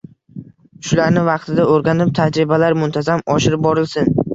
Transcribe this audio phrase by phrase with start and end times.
[0.87, 4.17] Shularni vaqtida oʻrganib, tajribalar muntazam oshirib borilsin